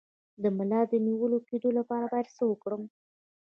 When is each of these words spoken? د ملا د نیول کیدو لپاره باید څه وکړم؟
د 0.41 0.43
ملا 0.57 0.81
د 0.91 0.93
نیول 1.05 1.33
کیدو 1.49 1.69
لپاره 1.77 2.05
باید 2.13 2.27
څه 2.37 2.43
وکړم؟ 2.47 2.81